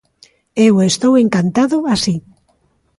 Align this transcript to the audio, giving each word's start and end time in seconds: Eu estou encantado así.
Eu 0.67 0.73
estou 0.89 1.13
encantado 1.23 1.77
así. 1.93 2.15